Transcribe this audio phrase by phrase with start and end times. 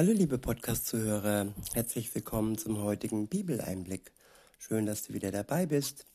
[0.00, 4.12] Hallo liebe Podcast-Zuhörer, herzlich willkommen zum heutigen Bibeleinblick.
[4.58, 6.06] Schön, dass du wieder dabei bist.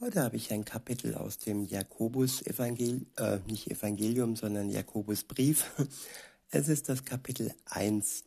[0.00, 5.70] Heute habe ich ein Kapitel aus dem Jakobus-Evangelium, äh, nicht Evangelium, sondern Jakobusbrief.
[6.50, 8.24] Es ist das Kapitel 1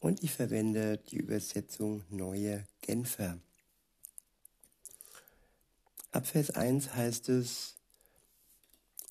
[0.00, 3.38] und ich verwende die Übersetzung Neue Genfer.
[6.10, 7.76] Ab Vers 1 heißt es,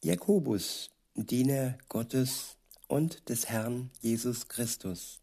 [0.02, 2.58] Jakobus, Diener Gottes
[2.90, 5.19] und des Herrn Jesus Christus,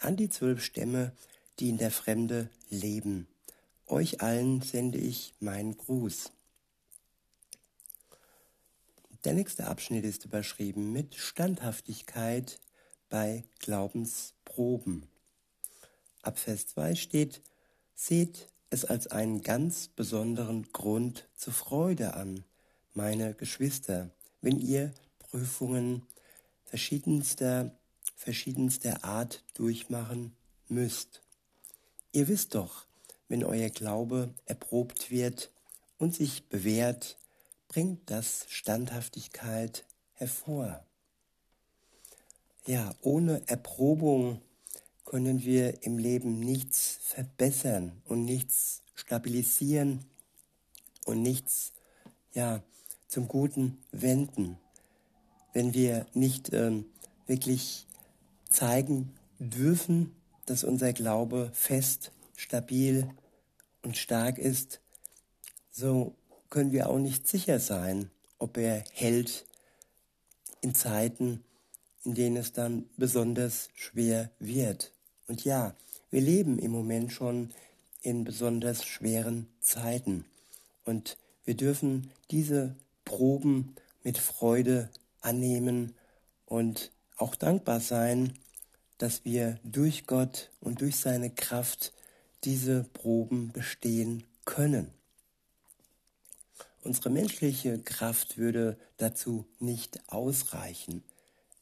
[0.00, 1.12] an die zwölf Stämme,
[1.58, 3.28] die in der Fremde leben.
[3.86, 6.32] Euch allen sende ich meinen Gruß.
[9.24, 12.58] Der nächste Abschnitt ist überschrieben mit Standhaftigkeit
[13.10, 15.06] bei Glaubensproben.
[16.22, 17.42] Ab Vers 2 steht,
[17.94, 22.44] seht es als einen ganz besonderen Grund zur Freude an,
[22.94, 24.10] meine Geschwister,
[24.40, 26.06] wenn ihr Prüfungen
[26.64, 27.72] verschiedenster,
[28.20, 30.36] verschiedenster Art durchmachen
[30.68, 31.22] müsst.
[32.12, 32.86] Ihr wisst doch,
[33.28, 35.50] wenn euer Glaube erprobt wird
[35.98, 37.16] und sich bewährt,
[37.68, 40.84] bringt das Standhaftigkeit hervor.
[42.66, 44.42] Ja, ohne Erprobung
[45.04, 50.04] können wir im Leben nichts verbessern und nichts stabilisieren
[51.06, 51.72] und nichts
[52.34, 52.62] ja
[53.08, 54.58] zum Guten wenden
[55.52, 56.86] wenn wir nicht ähm,
[57.26, 57.86] wirklich
[58.50, 60.14] zeigen dürfen,
[60.46, 63.08] dass unser Glaube fest, stabil
[63.82, 64.80] und stark ist,
[65.70, 66.14] so
[66.50, 69.46] können wir auch nicht sicher sein, ob er hält
[70.60, 71.44] in Zeiten,
[72.04, 74.92] in denen es dann besonders schwer wird.
[75.28, 75.74] Und ja,
[76.10, 77.52] wir leben im Moment schon
[78.02, 80.24] in besonders schweren Zeiten.
[80.84, 84.90] Und wir dürfen diese Proben mit Freude
[85.20, 85.94] annehmen
[86.46, 88.38] und auch dankbar sein,
[88.98, 91.92] dass wir durch Gott und durch seine Kraft
[92.44, 94.90] diese Proben bestehen können.
[96.82, 101.02] Unsere menschliche Kraft würde dazu nicht ausreichen.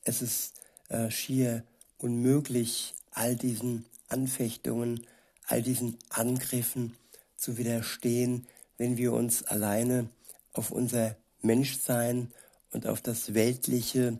[0.04, 1.64] Es ist äh, schier
[1.98, 5.06] unmöglich, all diesen Anfechtungen,
[5.46, 6.96] all diesen Angriffen
[7.36, 10.08] zu widerstehen, wenn wir uns alleine
[10.52, 12.32] auf unser Menschsein
[12.70, 14.18] und auf das weltliche,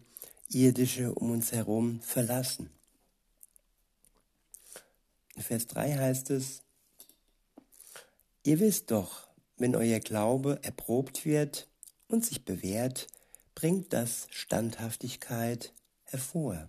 [0.48, 2.70] irdische um uns herum verlassen.
[5.34, 6.62] In Vers 3 heißt es,
[8.44, 11.69] ihr wisst doch, wenn euer Glaube erprobt wird
[12.09, 13.06] und sich bewährt,
[13.54, 15.72] bringt das Standhaftigkeit
[16.04, 16.69] hervor.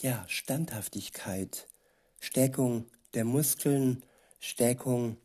[0.00, 1.66] Ja, Standhaftigkeit,
[2.20, 4.04] Stärkung der Muskeln,
[4.40, 5.16] Stärkung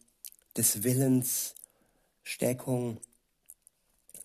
[0.56, 1.56] des Willens,
[2.24, 3.02] Stärkung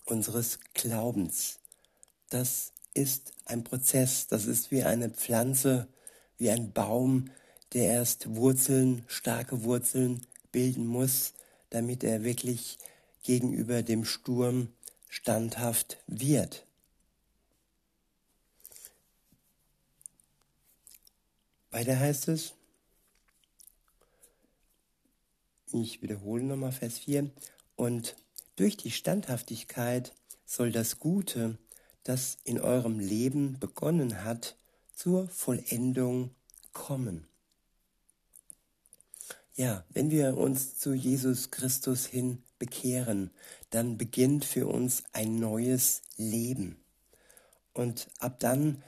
[0.06, 1.58] unseres Glaubens.
[2.30, 5.88] Das ist ein Prozess, das ist wie eine Pflanze,
[6.38, 7.30] wie ein Baum,
[7.72, 11.34] der erst Wurzeln, starke Wurzeln bilden muss,
[11.70, 12.78] damit er wirklich
[13.22, 14.68] gegenüber dem Sturm
[15.08, 16.64] standhaft wird.
[21.70, 22.54] Weiter heißt es,
[25.72, 27.30] ich wiederhole nochmal Vers 4,
[27.74, 28.16] und
[28.56, 31.58] durch die Standhaftigkeit soll das Gute,
[32.02, 34.56] das in eurem Leben begonnen hat,
[34.94, 36.30] zur Vollendung
[36.72, 37.26] kommen.
[39.54, 43.30] Ja, wenn wir uns zu Jesus Christus hin bekehren,
[43.70, 46.76] dann beginnt für uns ein neues Leben.
[47.72, 48.82] Und ab dann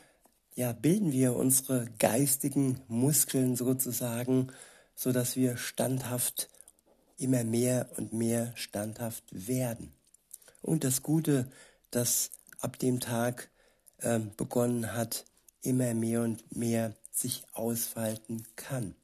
[0.54, 4.48] ja, bilden wir unsere geistigen Muskeln sozusagen,
[4.94, 6.48] so dass wir standhaft
[7.18, 9.92] immer mehr und mehr standhaft werden.
[10.62, 11.50] Und das Gute,
[11.90, 12.30] das
[12.60, 13.50] ab dem Tag
[13.98, 15.24] äh, begonnen hat,
[15.62, 18.94] immer mehr und mehr sich ausfalten kann.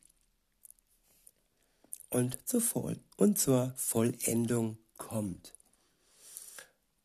[2.11, 5.53] Und zur, Voll und zur Vollendung kommt.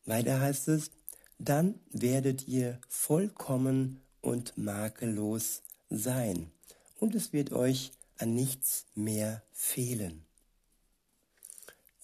[0.04, 0.90] Weiter heißt es,
[1.38, 6.52] dann werdet ihr vollkommen und makellos sein,
[6.98, 10.26] und es wird euch an nichts mehr fehlen.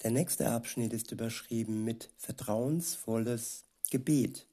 [0.02, 4.46] Der nächste Abschnitt ist überschrieben mit vertrauensvolles Gebet.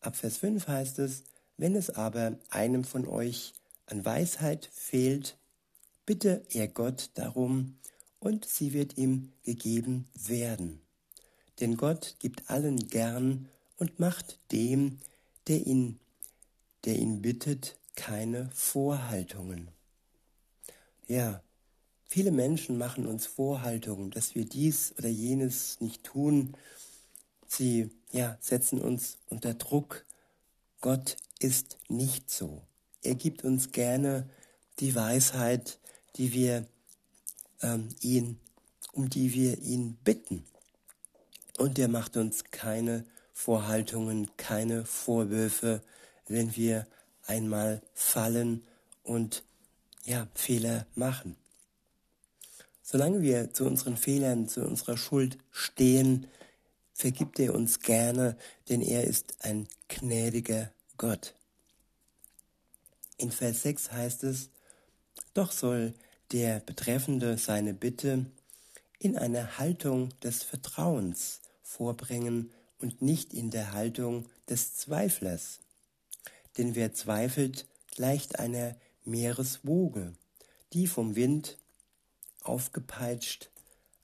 [0.00, 1.24] Ab Vers 5 heißt es,
[1.56, 3.52] wenn es aber einem von euch
[3.86, 5.36] an Weisheit fehlt,
[6.06, 7.76] bitte er Gott darum,
[8.18, 10.80] und sie wird ihm gegeben werden.
[11.58, 14.98] Denn Gott gibt allen gern und macht dem,
[15.48, 15.98] der ihn,
[16.84, 19.68] der ihn bittet, keine Vorhaltungen.
[21.06, 21.42] Ja,
[22.12, 26.56] Viele Menschen machen uns Vorhaltungen, dass wir dies oder jenes nicht tun.
[27.46, 30.04] Sie ja, setzen uns unter Druck.
[30.80, 32.62] Gott ist nicht so.
[33.04, 34.28] Er gibt uns gerne
[34.80, 35.78] die Weisheit,
[36.16, 36.66] die wir
[37.62, 38.40] ähm, ihn,
[38.92, 40.44] um die wir ihn bitten.
[41.58, 45.80] Und er macht uns keine Vorhaltungen, keine Vorwürfe,
[46.26, 46.88] wenn wir
[47.28, 48.64] einmal fallen
[49.04, 49.44] und
[50.04, 51.36] ja, Fehler machen.
[52.90, 56.26] Solange wir zu unseren Fehlern, zu unserer Schuld stehen,
[56.92, 58.36] vergibt er uns gerne,
[58.68, 61.36] denn er ist ein gnädiger Gott.
[63.16, 64.50] In Vers 6 heißt es,
[65.34, 65.94] doch soll
[66.32, 68.26] der Betreffende seine Bitte
[68.98, 72.50] in einer Haltung des Vertrauens vorbringen
[72.80, 75.60] und nicht in der Haltung des Zweiflers.
[76.58, 80.12] Denn wer zweifelt, gleicht einer Meereswoge,
[80.72, 81.56] die vom Wind
[82.42, 83.50] aufgepeitscht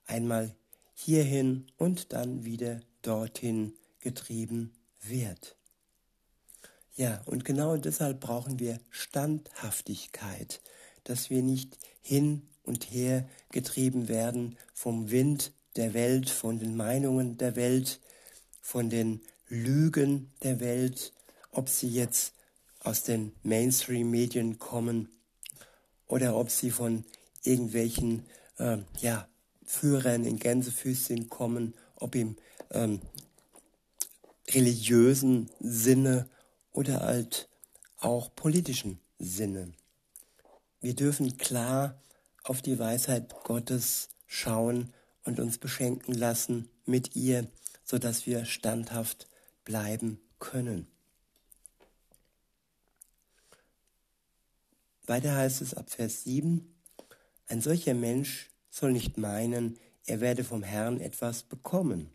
[0.07, 0.55] einmal
[0.95, 5.57] hierhin und dann wieder dorthin getrieben wird.
[6.95, 10.63] Ja, und genau deshalb brauchen wir Standhaftigkeit,
[11.05, 17.37] dass wir nicht hin und her getrieben werden vom Wind der Welt, von den Meinungen
[17.37, 18.01] der Welt,
[18.63, 21.13] von den Lügen der Welt,
[21.53, 22.33] ob sie jetzt
[22.81, 25.09] aus den Mainstream-Medien kommen
[26.07, 27.05] oder ob sie von
[27.47, 28.25] irgendwelchen
[28.59, 29.29] äh, ja,
[29.65, 32.37] Führern in Gänsefüßchen kommen, ob im
[32.71, 33.01] ähm,
[34.51, 36.29] religiösen Sinne
[36.73, 37.49] oder halt
[37.99, 39.73] auch politischen Sinne.
[40.81, 42.01] Wir dürfen klar
[42.45, 44.93] auf die Weisheit Gottes schauen
[45.25, 47.49] und uns beschenken lassen mit ihr,
[47.85, 49.29] sodass wir standhaft
[49.65, 50.87] bleiben können.
[55.07, 56.76] Weiter heißt es ab Vers 7,
[57.49, 62.11] ein solcher Mensch soll nicht meinen, er werde vom Herrn etwas bekommen,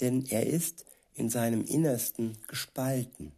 [0.00, 3.32] denn er ist in seinem Innersten gespalten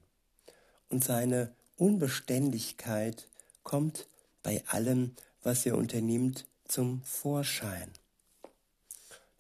[0.88, 3.29] und seine Unbeständigkeit
[3.62, 4.09] kommt
[4.43, 7.91] bei allem, was er unternimmt, zum Vorschein.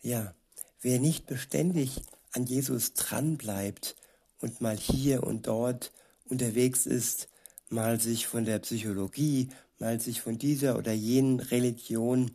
[0.02, 0.34] Ja,
[0.80, 2.02] wer nicht beständig
[2.32, 3.96] an Jesus dranbleibt
[4.40, 5.92] und mal hier und dort
[6.26, 7.28] unterwegs ist,
[7.70, 9.48] mal sich von der Psychologie,
[9.78, 12.32] mal sich von dieser oder jenen Religion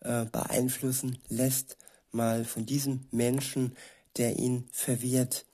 [0.00, 1.76] äh, beeinflussen lässt,
[2.12, 3.76] mal von diesem Menschen,
[4.16, 5.46] der ihn verwirrt,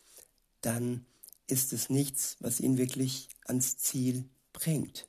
[0.61, 1.05] dann
[1.47, 5.07] ist es nichts, was ihn wirklich ans Ziel bringt.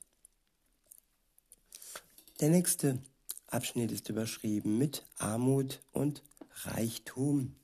[2.39, 2.99] Der nächste
[3.47, 6.23] Abschnitt ist überschrieben mit Armut und
[6.63, 7.55] Reichtum.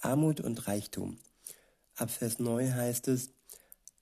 [0.00, 1.18] Armut und Reichtum.
[1.94, 3.30] Ab Vers 9 heißt es,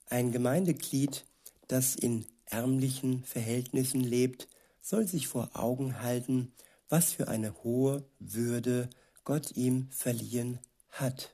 [0.07, 1.25] ein Gemeindeglied,
[1.71, 4.47] das in ärmlichen Verhältnissen lebt,
[4.81, 6.51] soll sich vor Augen halten,
[6.89, 8.89] was für eine hohe Würde
[9.23, 10.59] Gott ihm verliehen
[10.89, 11.33] hat.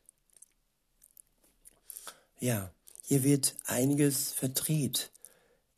[2.40, 5.12] Ja, hier wird einiges verdreht.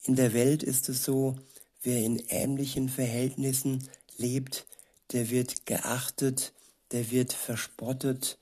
[0.04, 1.38] In der Welt ist es so,
[1.82, 4.66] wer in ärmlichen Verhältnissen lebt,
[5.14, 6.52] der wird geachtet,
[6.92, 8.38] der wird verspottet,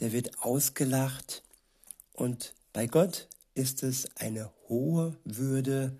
[0.00, 1.42] der wird ausgelacht.
[2.12, 5.98] Und bei Gott ist es eine hohe Würde,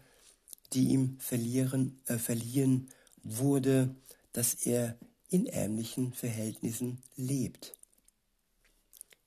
[0.73, 2.89] die ihm verlieren, äh, verliehen
[3.23, 3.95] wurde,
[4.33, 7.75] dass er in ärmlichen Verhältnissen lebt.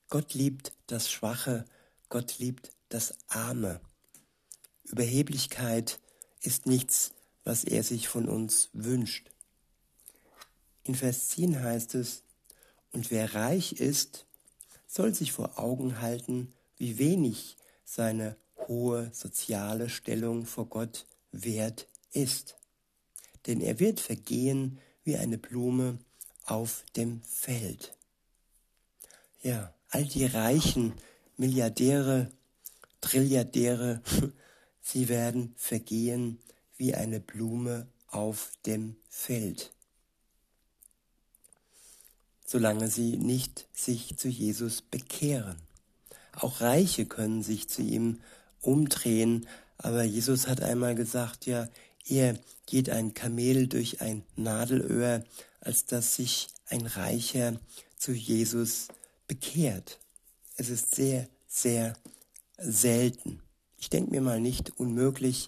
[0.09, 1.65] Gott liebt das Schwache,
[2.09, 3.81] Gott liebt das Arme.
[4.83, 5.99] Überheblichkeit
[6.41, 7.11] ist nichts,
[7.43, 9.31] was er sich von uns wünscht.
[10.83, 12.23] In Vers 10 heißt es,
[12.91, 14.25] und wer reich ist,
[14.87, 18.35] soll sich vor Augen halten, wie wenig seine
[18.67, 22.57] hohe soziale Stellung vor Gott wert ist.
[23.45, 25.99] Denn er wird vergehen wie eine Blume
[26.43, 27.95] auf dem Feld.
[29.41, 30.93] Ja, all die reichen
[31.37, 32.31] Milliardäre,
[33.01, 34.01] Trilliardäre,
[34.81, 36.39] sie werden vergehen
[36.77, 39.71] wie eine Blume auf dem Feld,
[42.45, 45.64] solange sie nicht sich zu Jesus bekehren.
[46.35, 48.19] Auch Reiche können sich zu ihm
[48.61, 51.67] umdrehen, aber Jesus hat einmal gesagt, ja,
[52.05, 55.23] eher geht ein Kamel durch ein Nadelöhr,
[55.59, 57.59] als dass sich ein Reicher
[57.97, 58.87] zu Jesus
[59.27, 59.99] bekehrt.
[60.57, 61.93] Es ist sehr, sehr
[62.57, 63.41] selten.
[63.77, 65.47] Ich denke mir mal nicht unmöglich,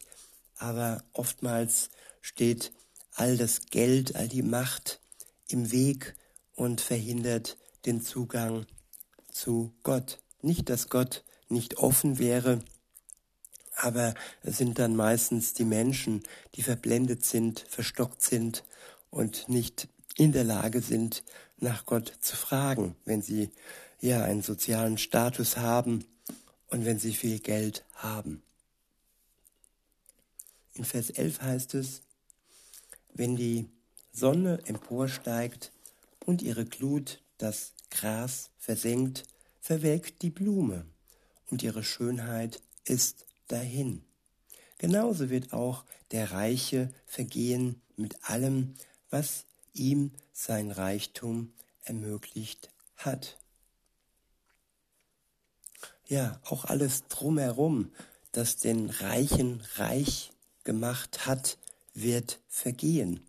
[0.57, 1.89] aber oftmals
[2.21, 2.71] steht
[3.13, 4.99] all das Geld, all die Macht
[5.47, 6.15] im Weg
[6.55, 8.65] und verhindert den Zugang
[9.31, 10.19] zu Gott.
[10.41, 12.59] Nicht, dass Gott nicht offen wäre,
[13.75, 16.23] aber es sind dann meistens die Menschen,
[16.55, 18.63] die verblendet sind, verstockt sind
[19.11, 21.23] und nicht in der Lage sind,
[21.59, 23.49] nach Gott zu fragen, wenn sie
[23.99, 26.05] ja einen sozialen Status haben
[26.69, 28.41] und wenn sie viel Geld haben.
[30.73, 32.01] In Vers 11 heißt es,
[33.13, 33.67] wenn die
[34.11, 35.71] Sonne emporsteigt
[36.25, 39.23] und ihre Glut das Gras versenkt,
[39.67, 40.85] verwelkt die Blume
[41.51, 44.01] und ihre Schönheit ist dahin.
[44.77, 48.75] Genauso wird auch der Reiche vergehen mit allem,
[49.09, 49.43] was
[49.73, 51.51] ihm sein Reichtum
[51.83, 53.37] ermöglicht hat.
[56.05, 57.91] Ja, auch alles drumherum,
[58.31, 60.31] das den Reichen reich
[60.63, 61.57] gemacht hat,
[61.93, 63.19] wird vergehen.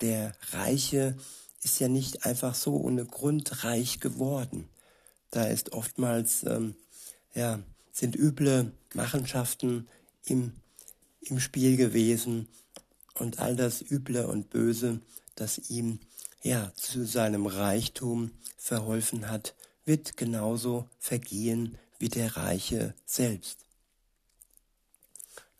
[0.00, 1.16] Der Reiche
[1.64, 4.68] ist ja nicht einfach so ohne Grund reich geworden.
[5.30, 6.74] Da ist oftmals, ähm,
[7.34, 7.60] ja,
[7.92, 9.88] sind üble Machenschaften
[10.24, 10.52] im,
[11.20, 12.48] im Spiel gewesen
[13.14, 15.00] und all das Üble und Böse,
[15.34, 16.00] das ihm
[16.42, 19.54] ja zu seinem Reichtum verholfen hat,
[19.84, 23.64] wird genauso vergehen wie der Reiche selbst.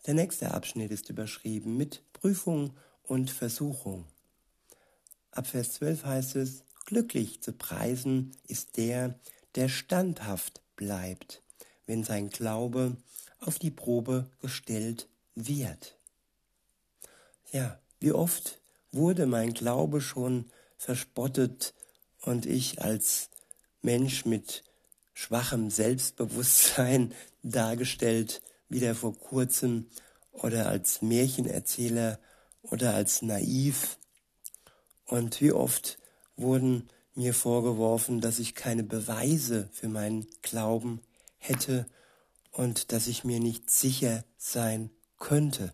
[0.05, 4.05] Der nächste Abschnitt ist überschrieben mit Prüfung und Versuchung.
[5.31, 9.19] Ab Vers 12 heißt es, glücklich zu preisen ist der,
[9.55, 11.41] der standhaft bleibt,
[11.85, 12.97] wenn sein Glaube
[13.39, 15.97] auf die Probe gestellt wird.
[17.51, 18.59] Ja, wie oft
[18.91, 21.73] wurde mein Glaube schon verspottet
[22.21, 23.29] und ich als
[23.81, 24.63] Mensch mit
[25.13, 27.13] schwachem Selbstbewusstsein
[27.43, 29.87] dargestellt, wieder vor kurzem,
[30.31, 32.19] oder als Märchenerzähler
[32.61, 33.97] oder als naiv.
[35.05, 35.97] Und wie oft
[36.37, 41.01] wurden mir vorgeworfen, dass ich keine Beweise für meinen Glauben
[41.37, 41.85] hätte
[42.51, 45.73] und dass ich mir nicht sicher sein könnte.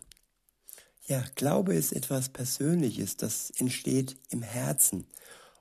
[1.06, 5.06] Ja, Glaube ist etwas Persönliches, das entsteht im Herzen.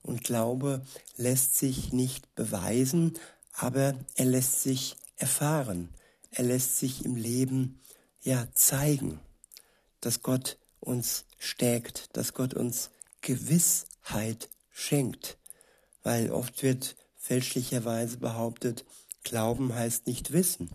[0.01, 0.86] Und Glaube
[1.17, 3.17] lässt sich nicht beweisen,
[3.53, 5.89] aber er lässt sich erfahren.
[6.32, 7.79] Er lässt sich im Leben
[8.22, 9.20] ja zeigen,
[10.01, 12.89] dass Gott uns stärkt, dass Gott uns
[13.22, 15.38] Gewissheit schenkt.
[16.05, 18.85] Weil oft wird fälschlicherweise behauptet,
[19.24, 20.69] Glauben heißt nicht wissen.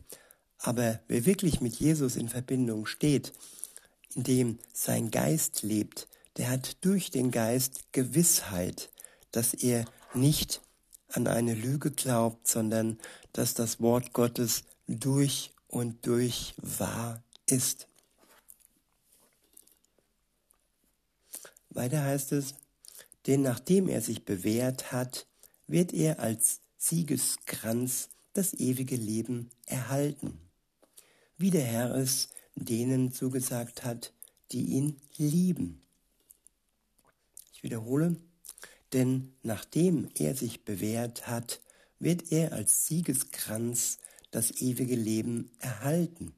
[0.58, 3.32] Aber wer wirklich mit Jesus in Verbindung steht,
[4.16, 8.90] in dem sein Geist lebt, der hat durch den Geist Gewissheit,
[9.30, 9.84] dass er
[10.14, 10.62] nicht
[11.12, 12.98] an eine Lüge glaubt, sondern
[13.32, 17.86] dass das Wort Gottes durch und durch wahr ist.
[21.68, 22.54] Weiter heißt es,
[23.26, 25.26] denn nachdem er sich bewährt hat,
[25.66, 30.38] wird er als Siegeskranz das ewige Leben erhalten,
[31.36, 34.12] wie der Herr es denen zugesagt hat,
[34.52, 35.82] die ihn lieben.
[37.52, 38.16] Ich wiederhole,
[38.92, 41.60] denn nachdem er sich bewährt hat,
[41.98, 43.98] wird er als Siegeskranz
[44.30, 46.32] das ewige Leben erhalten,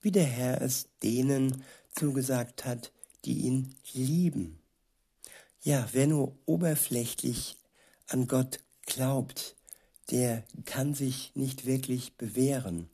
[0.00, 1.62] wie der Herr es denen
[1.94, 2.92] zugesagt hat,
[3.24, 4.61] die ihn lieben.
[5.64, 7.56] Ja, wer nur oberflächlich
[8.08, 9.54] an Gott glaubt,
[10.10, 12.90] der kann sich nicht wirklich bewähren.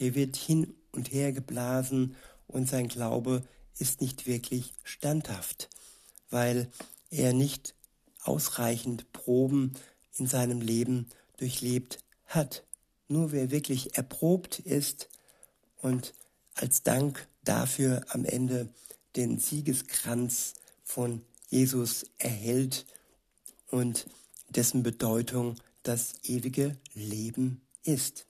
[0.00, 2.14] Der wird hin und her geblasen
[2.46, 3.42] und sein Glaube
[3.78, 5.70] ist nicht wirklich standhaft,
[6.28, 6.70] weil
[7.08, 7.74] er nicht
[8.22, 9.72] ausreichend Proben
[10.18, 11.08] in seinem Leben
[11.38, 12.64] durchlebt hat.
[13.08, 15.08] Nur wer wirklich erprobt ist
[15.78, 16.12] und
[16.54, 18.68] als Dank dafür am Ende
[19.16, 20.52] den Siegeskranz
[20.84, 22.86] von Jesus erhält
[23.68, 24.06] und
[24.48, 28.26] dessen Bedeutung das ewige Leben ist.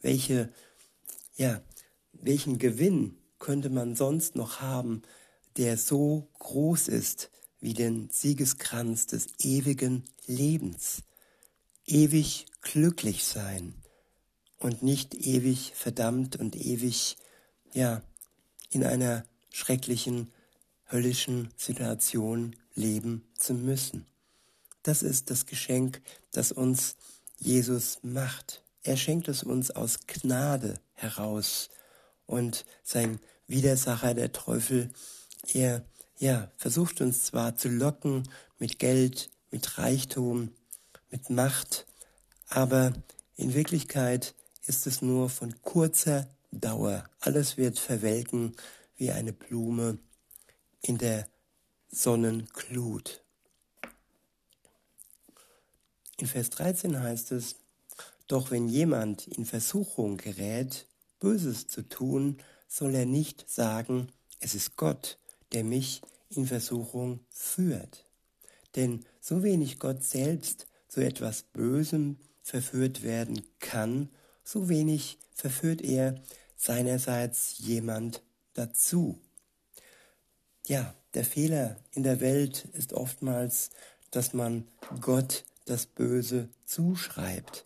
[0.00, 0.50] Welche,
[1.36, 1.60] ja,
[2.12, 5.02] welchen Gewinn könnte man sonst noch haben,
[5.58, 11.02] der so groß ist wie den Siegeskranz des ewigen Lebens?
[11.84, 13.74] Ewig glücklich sein,
[14.58, 17.16] und nicht ewig verdammt und ewig,
[17.72, 18.02] ja,
[18.70, 20.30] in einer schrecklichen,
[20.88, 24.06] höllischen Situation leben zu müssen.
[24.82, 26.00] Das ist das Geschenk,
[26.32, 26.96] das uns
[27.38, 28.62] Jesus macht.
[28.82, 31.68] Er schenkt es uns aus Gnade heraus.
[32.26, 34.90] Und sein Widersacher, der Teufel,
[35.52, 35.84] er,
[36.18, 38.28] ja, versucht uns zwar zu locken
[38.58, 40.52] mit Geld, mit Reichtum,
[41.10, 41.86] mit Macht,
[42.48, 42.92] aber
[43.36, 44.34] in Wirklichkeit
[44.66, 47.04] ist es nur von kurzer Dauer.
[47.20, 48.56] Alles wird verwelken
[48.96, 49.98] wie eine Blume
[50.82, 51.28] in der
[51.90, 53.22] Sonnenglut.
[56.18, 57.56] In Vers 13 heißt es,
[58.26, 60.86] doch wenn jemand in Versuchung gerät,
[61.20, 64.08] Böses zu tun, soll er nicht sagen,
[64.40, 65.18] es ist Gott,
[65.52, 68.04] der mich in Versuchung führt.
[68.76, 74.10] Denn so wenig Gott selbst zu etwas Bösem verführt werden kann,
[74.44, 76.20] so wenig verführt er
[76.56, 78.22] seinerseits jemand
[78.54, 79.20] dazu.
[80.68, 83.70] Ja, der Fehler in der Welt ist oftmals,
[84.10, 84.68] dass man
[85.00, 87.64] Gott das Böse zuschreibt,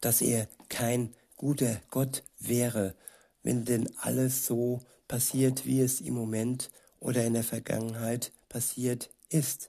[0.00, 2.94] dass er kein guter Gott wäre,
[3.42, 9.68] wenn denn alles so passiert, wie es im Moment oder in der Vergangenheit passiert ist.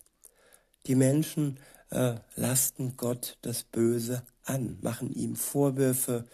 [0.86, 1.60] Die Menschen
[1.90, 6.30] äh, lasten Gott das Böse an, machen ihm Vorwürfe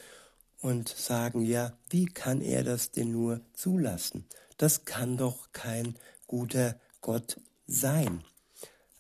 [0.61, 4.27] und sagen, ja, wie kann er das denn nur zulassen?
[4.59, 5.95] Das kann doch kein
[6.27, 8.25] guter Gott sein.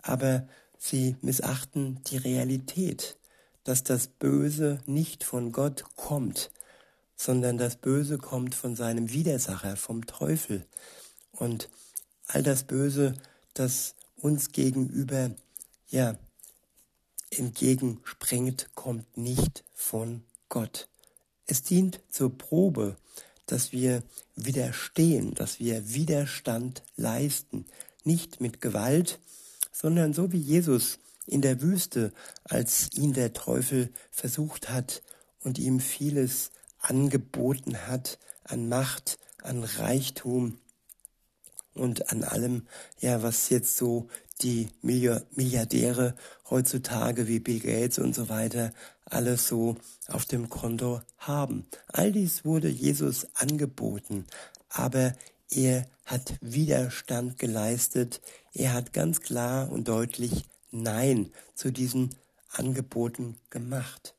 [0.01, 0.47] Aber
[0.77, 3.17] sie missachten die Realität,
[3.65, 6.49] dass das Böse nicht von Gott kommt,
[7.17, 10.65] sondern das Böse kommt von seinem Widersacher, vom Teufel.
[11.33, 11.69] Und
[12.27, 13.13] all das Böse,
[13.53, 15.31] das uns gegenüber,
[15.89, 16.15] ja,
[17.31, 20.87] entgegenspringt, kommt nicht von Gott.
[21.47, 22.95] Es dient zur Probe,
[23.51, 24.03] dass wir
[24.35, 27.65] widerstehen, dass wir Widerstand leisten,
[28.03, 29.19] nicht mit Gewalt,
[29.71, 32.11] sondern so wie Jesus in der Wüste,
[32.43, 35.01] als ihn der Teufel versucht hat
[35.41, 40.57] und ihm vieles angeboten hat an Macht, an Reichtum
[41.73, 42.67] und an allem,
[42.99, 44.07] ja, was jetzt so
[44.41, 46.15] die Milliardäre
[46.49, 48.73] heutzutage wie Bill Gates und so weiter
[49.09, 49.75] alles so
[50.07, 51.65] auf dem Konto haben.
[51.87, 54.25] All dies wurde Jesus angeboten,
[54.69, 55.13] aber
[55.49, 58.21] er hat Widerstand geleistet.
[58.53, 62.15] Er hat ganz klar und deutlich Nein zu diesen
[62.49, 64.15] Angeboten gemacht.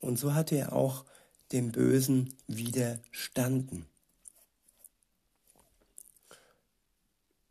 [0.00, 1.04] Und so hat er auch
[1.52, 3.86] dem Bösen widerstanden.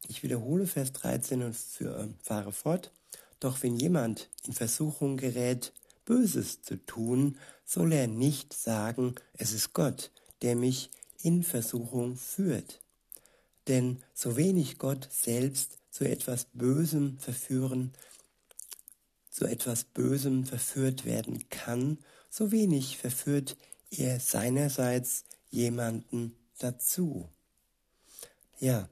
[0.08, 2.92] Ich wiederhole Vers 13 und äh, fahre fort.
[3.40, 5.74] Doch wenn jemand in Versuchung gerät,
[6.08, 10.12] Böses zu tun, soll er nicht sagen, es ist Gott,
[10.42, 10.90] der mich
[11.22, 12.82] in Versuchung führt.
[13.68, 17.94] Denn so wenig Gott selbst zu etwas Bösem verführen,
[19.30, 23.58] zu etwas Bösem verführt werden kann, so wenig verführt
[23.92, 27.30] er seinerseits jemanden dazu.
[28.60, 28.90] Ja,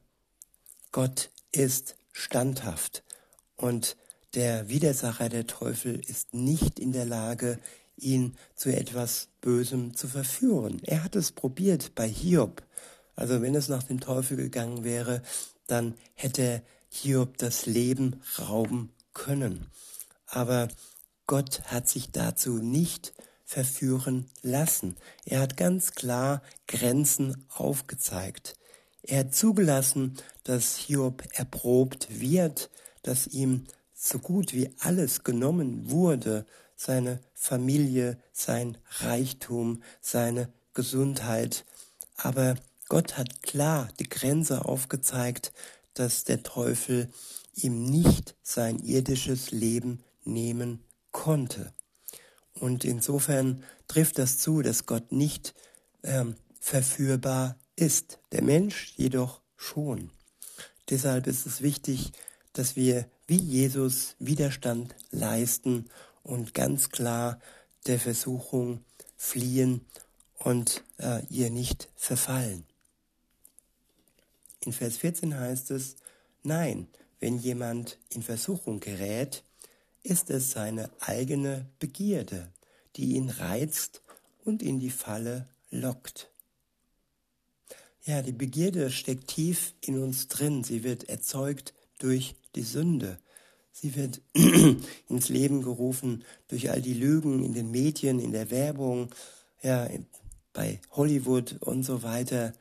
[0.91, 3.03] Gott ist standhaft
[3.55, 3.95] und
[4.35, 7.57] der Widersacher der Teufel ist nicht in der Lage,
[7.97, 10.81] ihn zu etwas Bösem zu verführen.
[10.83, 12.61] Er hat es probiert bei Hiob.
[13.15, 15.21] Also wenn es nach dem Teufel gegangen wäre,
[15.67, 19.67] dann hätte Hiob das Leben rauben können.
[20.27, 20.67] Aber
[21.27, 23.13] Gott hat sich dazu nicht
[23.45, 24.97] verführen lassen.
[25.23, 28.55] Er hat ganz klar Grenzen aufgezeigt.
[29.03, 32.69] Er hat zugelassen, dass Hiob erprobt wird,
[33.03, 41.65] dass ihm so gut wie alles genommen wurde, seine Familie, sein Reichtum, seine Gesundheit.
[42.17, 42.55] Aber
[42.89, 45.53] Gott hat klar die Grenze aufgezeigt,
[45.93, 47.09] dass der Teufel
[47.55, 51.73] ihm nicht sein irdisches Leben nehmen konnte.
[52.59, 55.55] Und insofern trifft das zu, dass Gott nicht
[56.03, 60.11] ähm, verführbar ist, der Mensch jedoch schon.
[60.89, 62.11] Deshalb ist es wichtig,
[62.53, 65.89] dass wir wie Jesus Widerstand leisten
[66.23, 67.39] und ganz klar
[67.87, 68.83] der Versuchung
[69.17, 69.85] fliehen
[70.39, 72.65] und äh, ihr nicht verfallen.
[74.61, 75.95] In Vers 14 heißt es,
[76.43, 76.87] nein,
[77.19, 79.43] wenn jemand in Versuchung gerät,
[80.03, 82.51] ist es seine eigene Begierde,
[82.95, 84.01] die ihn reizt
[84.43, 86.29] und in die Falle lockt.
[88.03, 90.63] Ja, die Begierde steckt tief in uns drin.
[90.63, 93.19] Sie wird erzeugt durch die Sünde.
[93.71, 94.21] Sie wird
[95.09, 99.13] ins Leben gerufen durch all die Lügen in den Medien, in der Werbung,
[99.61, 99.89] ja,
[100.53, 102.53] bei Hollywood und so weiter.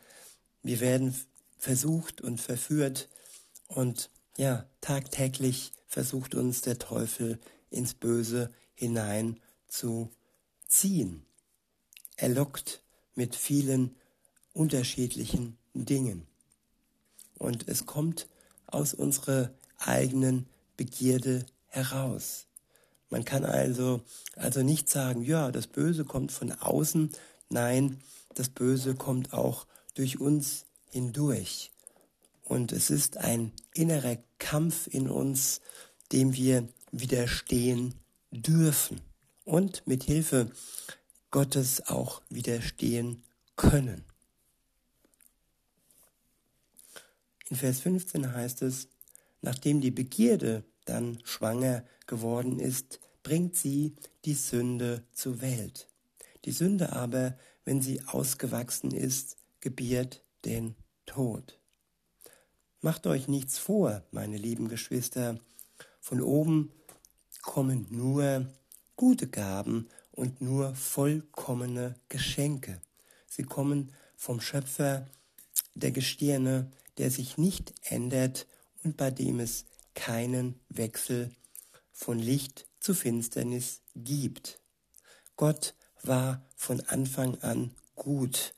[0.62, 1.14] Wir werden
[1.58, 3.08] versucht und verführt
[3.68, 7.38] und ja, tagtäglich versucht uns der Teufel
[7.70, 10.10] ins Böse hinein zu
[10.66, 11.24] ziehen.
[12.16, 12.82] Er lockt
[13.14, 13.94] mit vielen
[14.52, 16.26] unterschiedlichen Dingen.
[17.38, 18.28] Und es kommt
[18.74, 22.46] aus unserer eigenen Begierde heraus.
[23.10, 24.02] Man kann also,
[24.36, 27.10] also nicht sagen, ja, das Böse kommt von außen.
[27.48, 28.00] Nein,
[28.34, 31.70] das Böse kommt auch durch uns hindurch.
[32.42, 35.60] Und es ist ein innerer Kampf in uns,
[36.12, 37.94] dem wir widerstehen
[38.30, 39.00] dürfen
[39.44, 40.50] und mit Hilfe
[41.30, 43.22] Gottes auch widerstehen
[43.56, 44.04] können.
[47.50, 48.88] In Vers 15 heißt es,
[49.42, 55.88] nachdem die Begierde dann schwanger geworden ist, bringt sie die Sünde zur Welt.
[56.44, 60.74] Die Sünde aber, wenn sie ausgewachsen ist, gebiert den
[61.06, 61.58] Tod.
[62.80, 65.38] Macht euch nichts vor, meine lieben Geschwister,
[66.00, 66.70] von oben
[67.40, 68.46] kommen nur
[68.96, 72.80] gute Gaben und nur vollkommene Geschenke.
[73.26, 75.08] Sie kommen vom Schöpfer
[75.74, 78.46] der Gestirne, der sich nicht ändert
[78.82, 81.30] und bei dem es keinen Wechsel
[81.92, 84.60] von Licht zu Finsternis gibt.
[85.36, 88.54] Gott war von Anfang an gut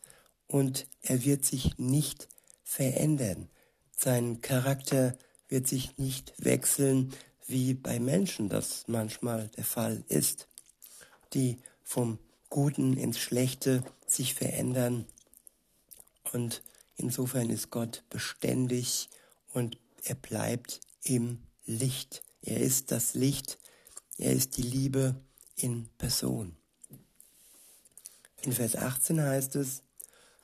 [0.47, 2.29] und er wird sich nicht
[2.63, 3.49] verändern.
[3.97, 5.17] Sein Charakter
[5.49, 7.13] wird sich nicht wechseln,
[7.47, 10.49] wie bei Menschen das manchmal der Fall ist,
[11.33, 12.19] die vom
[12.51, 15.07] Guten ins Schlechte sich verändern.
[16.33, 16.63] Und
[16.97, 19.09] insofern ist Gott beständig
[19.53, 22.23] und er bleibt im Licht.
[22.43, 23.59] Er ist das Licht,
[24.19, 25.17] er ist die Liebe
[25.57, 26.57] in Person.
[28.43, 29.83] In Vers 18 heißt es,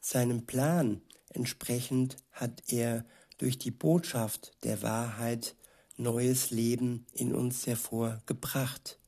[0.01, 3.05] seinem Plan entsprechend hat er
[3.39, 5.55] durch die Botschaft der Wahrheit
[5.97, 8.99] neues Leben in uns hervorgebracht,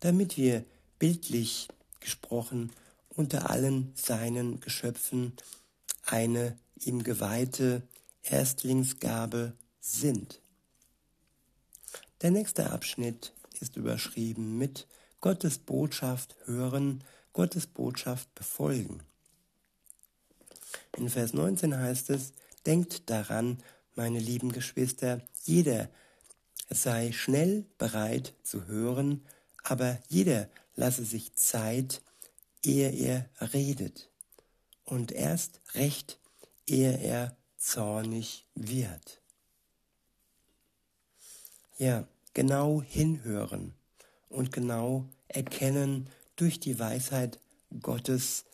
[0.00, 0.64] damit wir
[0.98, 1.68] bildlich
[2.00, 2.72] gesprochen
[3.08, 5.34] unter allen seinen Geschöpfen
[6.04, 7.82] eine ihm geweihte
[8.22, 10.40] Erstlingsgabe sind.
[12.22, 14.86] Der nächste Abschnitt ist überschrieben mit
[15.20, 19.02] Gottes Botschaft hören, Gottes Botschaft befolgen.
[20.96, 22.32] In Vers 19 heißt es,
[22.66, 23.58] denkt daran,
[23.94, 25.88] meine lieben Geschwister, jeder
[26.68, 29.26] sei schnell bereit zu hören,
[29.62, 32.02] aber jeder lasse sich Zeit,
[32.64, 34.10] ehe er redet,
[34.84, 36.18] und erst recht,
[36.70, 39.20] ehe er zornig wird.
[41.78, 43.74] Ja, genau hinhören
[44.28, 47.38] und genau erkennen durch die Weisheit
[47.80, 48.44] Gottes,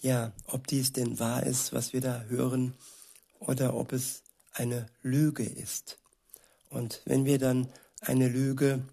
[0.00, 2.74] ja, ob dies denn wahr ist, was wir da hören,
[3.38, 5.98] oder ob es eine Lüge ist.
[6.68, 7.68] Und wenn wir dann
[8.00, 8.84] eine Lüge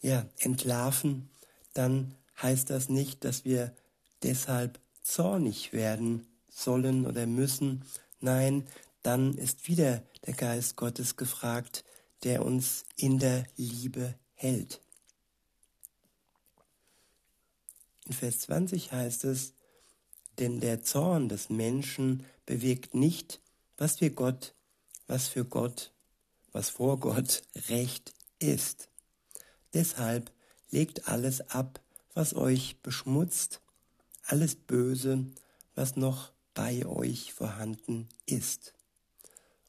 [0.00, 1.30] ja, entlarven,
[1.74, 3.74] dann heißt das nicht, dass wir
[4.22, 7.84] deshalb zornig werden sollen oder müssen.
[8.22, 8.68] Nein,
[9.02, 11.84] dann ist wieder der Geist Gottes gefragt,
[12.22, 14.80] der uns in der Liebe hält.
[18.06, 19.54] In Vers 20 heißt es,
[20.38, 23.40] denn der Zorn des Menschen bewirkt nicht,
[23.76, 24.54] was für Gott,
[25.08, 25.92] was für Gott,
[26.52, 28.88] was vor Gott recht ist.
[29.74, 30.30] Deshalb
[30.70, 31.80] legt alles ab,
[32.14, 33.60] was euch beschmutzt,
[34.22, 35.26] alles Böse,
[35.74, 38.74] was noch bei euch vorhanden ist.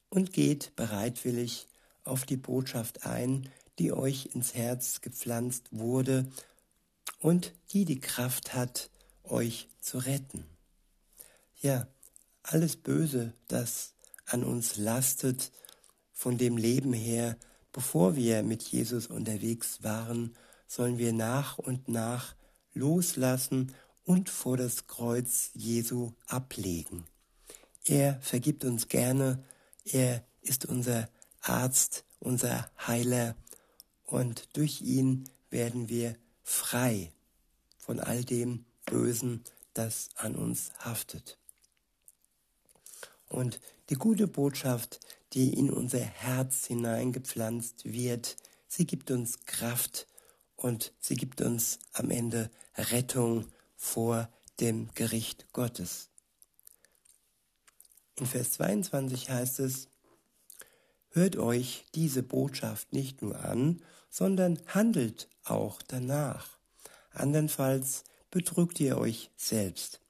[0.08, 1.66] Und geht bereitwillig
[2.04, 6.26] auf die Botschaft ein, die euch ins Herz gepflanzt wurde
[7.18, 8.90] und die die Kraft hat,
[9.24, 10.44] euch zu retten.
[11.60, 11.88] Ja,
[12.42, 13.94] alles Böse, das
[14.26, 15.50] an uns lastet,
[16.12, 17.36] von dem Leben her,
[17.72, 22.34] bevor wir mit Jesus unterwegs waren, sollen wir nach und nach
[22.72, 27.04] loslassen und vor das Kreuz Jesu ablegen.
[27.84, 29.42] Er vergibt uns gerne,
[29.84, 31.08] er ist unser
[31.40, 33.36] Arzt, unser Heiler
[34.06, 37.12] und durch ihn werden wir frei
[37.78, 41.38] von all dem Bösen, das an uns haftet.
[43.28, 45.00] Und die gute Botschaft,
[45.32, 48.36] die in unser Herz hineingepflanzt wird,
[48.68, 50.06] sie gibt uns Kraft
[50.56, 53.46] und sie gibt uns am Ende Rettung
[53.84, 54.28] vor
[54.60, 56.08] dem Gericht Gottes.
[58.16, 59.88] In Vers 22 heißt es,
[61.10, 66.58] Hört euch diese Botschaft nicht nur an, sondern handelt auch danach.
[67.12, 70.00] Andernfalls betrügt ihr euch selbst.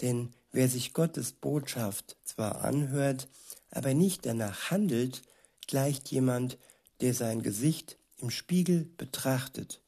[0.00, 3.28] Denn wer sich Gottes Botschaft zwar anhört,
[3.70, 5.22] aber nicht danach handelt,
[5.66, 6.58] gleicht jemand,
[7.00, 9.81] der sein Gesicht im Spiegel betrachtet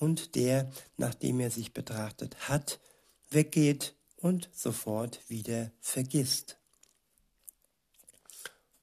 [0.00, 2.80] und der, nachdem er sich betrachtet hat,
[3.30, 6.58] weggeht und sofort wieder vergisst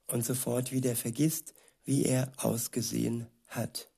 [0.06, 1.54] und sofort wieder vergisst,
[1.84, 3.90] wie er ausgesehen hat.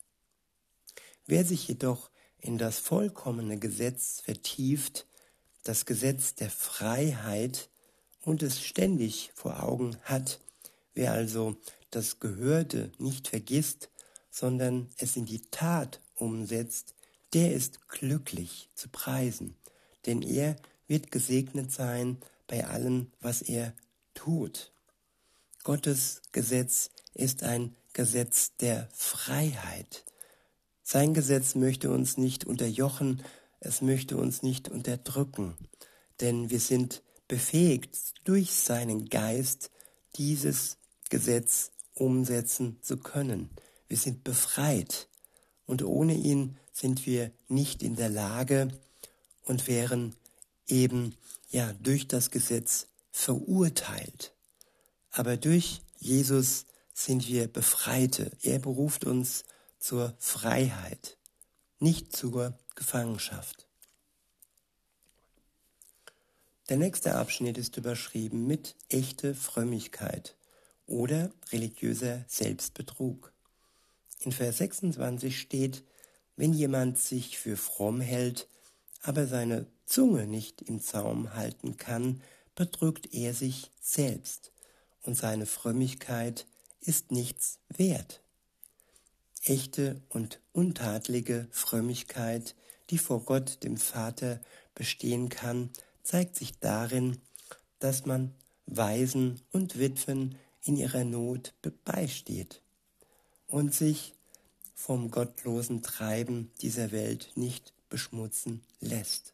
[1.26, 5.06] Wer sich jedoch in das vollkommene Gesetz vertieft,
[5.64, 7.70] das Gesetz der Freiheit
[8.22, 10.40] und es ständig vor Augen hat,
[10.94, 11.58] wer also
[11.92, 13.90] das Gehörte nicht vergisst,
[14.32, 16.96] sondern es in die Tat umsetzt,
[17.34, 19.56] der ist glücklich zu preisen,
[20.06, 20.56] denn er
[20.88, 23.74] wird gesegnet sein bei allem, was er
[24.14, 24.72] tut.
[25.64, 30.06] Gottes Gesetz ist ein Gesetz der Freiheit.
[30.84, 33.24] Sein Gesetz möchte uns nicht unterjochen,
[33.60, 35.56] es möchte uns nicht unterdrücken,
[36.22, 39.70] denn wir sind befähigt, durch seinen Geist
[40.16, 40.78] dieses
[41.10, 43.50] Gesetz umsetzen zu können.
[43.88, 45.08] Wir sind befreit
[45.66, 48.70] und ohne ihn sind wir nicht in der Lage
[49.44, 50.16] und wären
[50.68, 51.16] eben
[51.50, 54.32] ja durch das Gesetz verurteilt.
[55.12, 58.32] Aber durch Jesus sind wir Befreite.
[58.44, 59.44] Er beruft uns
[59.78, 61.18] zur Freiheit,
[61.80, 63.68] nicht zur Gefangenschaft.
[66.70, 70.36] Der nächste Abschnitt ist überschrieben mit echte Frömmigkeit
[70.86, 73.34] oder religiöser Selbstbetrug.
[74.22, 75.84] In Vers 26 steht,
[76.40, 78.48] wenn jemand sich für fromm hält,
[79.02, 82.22] aber seine Zunge nicht im Zaum halten kann,
[82.56, 84.54] betrügt er sich selbst,
[85.04, 86.46] und seine Frömmigkeit
[86.80, 88.22] ist nichts wert.
[89.44, 92.56] Echte und untadlige Frömmigkeit,
[92.90, 94.40] die vor Gott dem Vater
[94.76, 95.70] bestehen kann,
[96.04, 97.18] zeigt sich darin,
[97.80, 98.34] dass man
[98.66, 102.62] Waisen und Witwen in ihrer Not beisteht
[103.48, 104.14] und sich
[104.80, 109.34] vom gottlosen Treiben dieser Welt nicht beschmutzen lässt.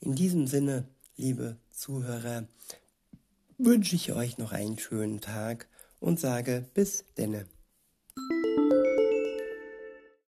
[0.00, 2.48] In diesem Sinne, liebe Zuhörer,
[3.58, 5.68] wünsche ich euch noch einen schönen Tag
[6.00, 7.46] und sage bis denne.